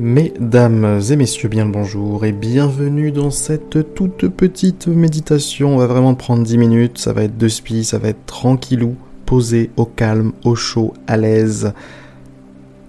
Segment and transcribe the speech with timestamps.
[0.00, 5.74] Mesdames et messieurs, bien le bonjour et bienvenue dans cette toute petite méditation.
[5.74, 8.94] On va vraiment prendre 10 minutes, ça va être de spi, ça va être tranquillou,
[9.26, 11.72] posé, au calme, au chaud, à l'aise,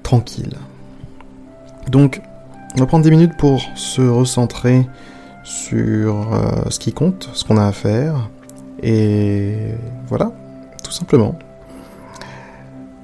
[0.03, 0.53] tranquille.
[1.89, 2.21] Donc,
[2.75, 4.87] on va prendre 10 minutes pour se recentrer
[5.43, 8.29] sur euh, ce qui compte, ce qu'on a à faire.
[8.83, 9.55] Et
[10.07, 10.31] voilà,
[10.83, 11.39] tout simplement.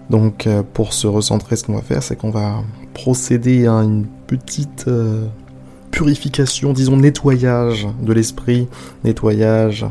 [0.10, 2.64] Donc euh, pour se recentrer, ce qu'on va faire, c'est qu'on va
[2.94, 5.26] procéder à une petite euh,
[5.92, 8.68] purification, disons nettoyage de l'esprit,
[9.04, 9.86] nettoyage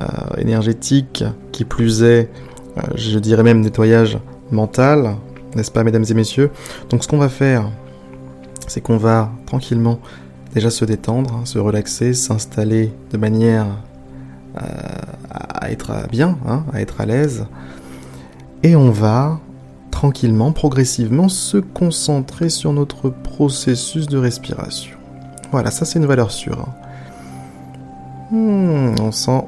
[0.00, 0.06] euh,
[0.38, 2.28] énergétique, qui plus est,
[2.96, 4.18] je dirais même nettoyage
[4.50, 5.16] mental,
[5.54, 6.50] n'est-ce pas mesdames et messieurs?
[6.90, 7.70] Donc ce qu'on va faire,
[8.66, 10.00] c'est qu'on va tranquillement
[10.52, 13.66] déjà se détendre, hein, se relaxer, s'installer de manière
[14.56, 17.46] à être bien, hein, à être à l'aise.
[18.64, 19.40] Et on va
[19.90, 24.96] tranquillement, progressivement, se concentrer sur notre processus de respiration.
[25.52, 26.66] Voilà, ça c'est une valeur sûre.
[26.66, 28.34] Hein.
[28.34, 29.44] Hmm, on sent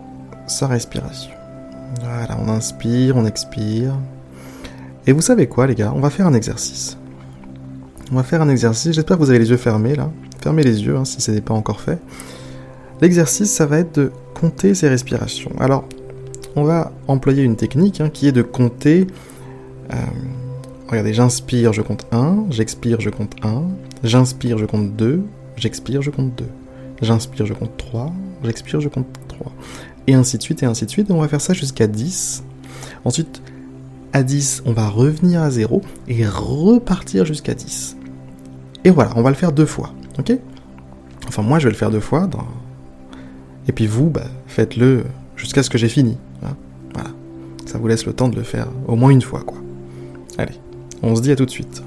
[0.47, 1.33] sa respiration.
[2.03, 3.95] Voilà, on inspire, on expire.
[5.07, 5.95] Et vous savez quoi les gars?
[5.97, 6.99] On va faire un exercice.
[8.13, 10.11] On va faire un exercice, j'espère que vous avez les yeux fermés là.
[10.43, 11.99] Fermez les yeux hein, si ce n'est pas encore fait.
[13.01, 15.53] L'exercice, ça va être de compter ses respirations.
[15.59, 15.85] Alors,
[16.57, 19.07] on va employer une technique hein, qui est de compter
[19.93, 19.97] euh,
[20.89, 23.63] regardez, j'inspire, je compte 1, j'expire, je compte 1,
[24.05, 25.23] j'inspire, je compte 2,
[25.57, 26.45] j'expire, je compte 2,
[27.03, 28.13] j'inspire, je compte 3,
[28.45, 29.53] j'expire, je compte 3.
[30.07, 31.11] Et ainsi de suite, et ainsi de suite.
[31.11, 32.45] on va faire ça jusqu'à 10.
[33.05, 33.43] Ensuite,
[34.13, 37.97] à 10, on va revenir à 0 et repartir jusqu'à 10.
[38.85, 39.93] Et voilà, on va le faire deux fois,
[41.29, 42.29] Enfin, moi, je vais le faire deux fois.
[43.67, 45.05] Et puis vous, bah, faites-le
[45.37, 46.17] jusqu'à ce que j'ai fini.
[46.43, 46.57] Hein.
[46.95, 47.11] voilà.
[47.67, 49.59] Ça vous laisse le temps de le faire au moins une fois, quoi.
[50.39, 50.55] Allez,
[51.03, 51.83] on se dit à tout de suite.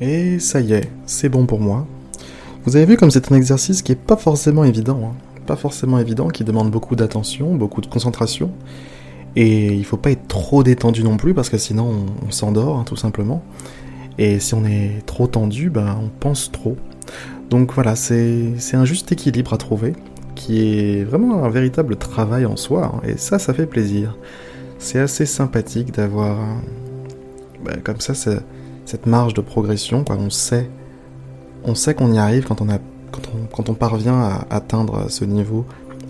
[0.00, 1.86] Et ça y est, c'est bon pour moi.
[2.64, 5.16] Vous avez vu comme c'est un exercice qui est pas forcément évident, hein.
[5.46, 8.50] pas forcément évident, qui demande beaucoup d'attention, beaucoup de concentration.
[9.34, 12.84] Et il faut pas être trop détendu non plus parce que sinon on, s'endort hein,
[12.84, 13.42] tout simplement.
[14.18, 16.76] Et si on est trop tendu, ben on pense trop.
[17.50, 19.94] Donc voilà, c'est un juste équilibre à trouver
[20.34, 22.92] qui est vraiment un véritable travail en soi.
[22.94, 23.00] Hein.
[23.06, 24.16] et ça, ça fait plaisir.
[24.78, 26.38] C'est assez sympathique d'avoir
[27.64, 28.14] ben, comme ça
[28.84, 30.04] cette marge de progression.
[30.08, 30.68] On sait,
[31.64, 35.64] on sait qu'on y arrive quand on parvient à atteindre ce niveau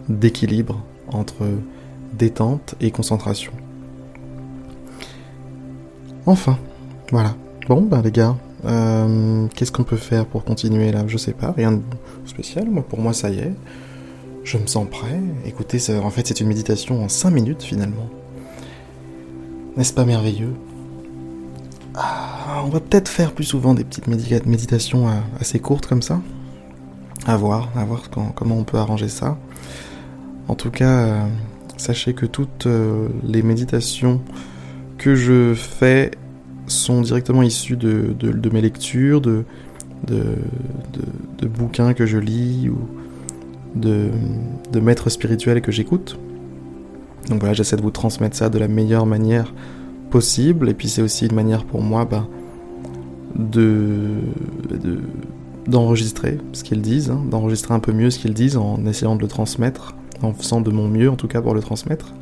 [0.09, 1.47] d'équilibre entre
[2.13, 3.53] détente et concentration.
[6.27, 6.59] Enfin,
[7.11, 7.35] voilà.
[7.69, 11.05] Bon, ben les gars, euh, qu'est-ce qu'on peut faire pour continuer là?
[11.07, 11.83] Je sais pas, rien de
[12.27, 12.69] spécial.
[12.69, 13.53] Moi, pour moi, ça y est.
[14.45, 15.21] Je me sens prêt.
[15.45, 18.09] Écoutez, en fait, c'est une méditation en 5 minutes finalement.
[19.77, 20.55] N'est-ce pas merveilleux?
[21.95, 22.32] Ah,
[22.65, 26.21] On va peut-être faire plus souvent des petites méditations euh, assez courtes comme ça.
[27.27, 28.03] À voir, à voir
[28.35, 29.39] comment on peut arranger ça.
[30.49, 31.27] En tout cas, euh,
[31.83, 34.21] Sachez que toutes euh, les méditations
[34.99, 36.13] que je fais
[36.69, 38.15] sont directement issues de,
[38.53, 39.45] mes lectures, de,
[40.07, 42.79] de, bouquins que je lis ou
[43.75, 44.11] de,
[44.81, 46.21] maîtres spirituels que j'écoute.
[47.29, 49.53] Donc voilà, j'essaie de vous transmettre ça de la meilleure manière
[50.13, 50.69] possible.
[50.69, 52.29] Et puis c'est aussi une manière pour moi bah,
[53.35, 54.19] de,
[55.67, 59.23] d'enregistrer ce qu'ils disent, hein, d'enregistrer un peu mieux ce qu'ils disent en essayant de
[59.23, 62.15] le transmettre en faisant de mon mieux en tout cas pour le transmettre.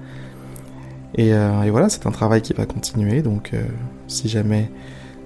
[1.17, 3.63] Et, euh, voilà, c'est un travail qui va continuer, donc euh,
[4.07, 4.71] si jamais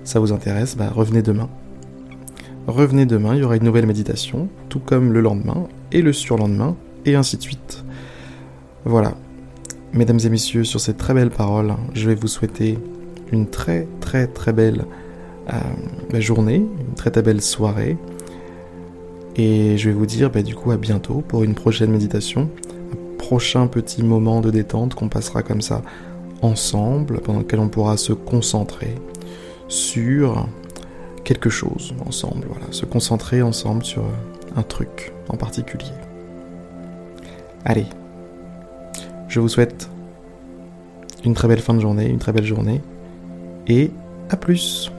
[0.03, 1.49] ça vous intéresse, bah, revenez demain.
[2.67, 6.75] Revenez demain, il y aura une nouvelle méditation, tout comme le lendemain et le surlendemain,
[7.05, 7.85] et ainsi de suite.
[8.87, 9.15] Voilà.
[9.95, 12.81] Mesdames et messieurs, sur ces très belles paroles, je vais vous souhaiter
[13.31, 14.87] une très très très belle
[15.53, 17.97] euh, journée, une très très belle soirée.
[19.37, 22.51] Et je vais vous dire bah, du coup à bientôt pour une prochaine méditation,
[22.93, 25.81] un prochain petit moment de détente qu'on passera comme ça
[26.43, 28.97] ensemble, pendant lequel on pourra se concentrer
[29.69, 30.49] sur
[31.23, 34.03] quelque chose ensemble, voilà, se concentrer ensemble sur
[34.57, 35.93] un truc en particulier.
[37.65, 37.87] Allez,
[39.35, 39.91] je vous souhaite
[41.25, 42.81] une très belle fin de journée, une très belle journée,
[43.67, 43.91] et
[44.31, 44.93] à plus